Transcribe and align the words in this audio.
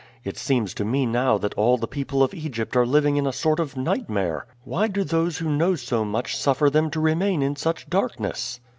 It 0.23 0.35
seems 0.35 0.73
to 0.73 0.83
me 0.83 1.05
now 1.05 1.37
that 1.37 1.53
all 1.53 1.77
the 1.77 1.85
people 1.87 2.23
of 2.23 2.33
Egypt 2.33 2.75
are 2.75 2.87
living 2.87 3.17
in 3.17 3.27
a 3.27 3.31
sort 3.31 3.59
of 3.59 3.77
nightmare. 3.77 4.47
Why 4.63 4.87
do 4.87 5.03
those 5.03 5.37
who 5.37 5.55
know 5.55 5.75
so 5.75 6.03
much 6.03 6.35
suffer 6.35 6.71
them 6.71 6.89
to 6.89 6.99
remain 6.99 7.43
in 7.43 7.55
such 7.55 7.87
darkness?" 7.87 8.59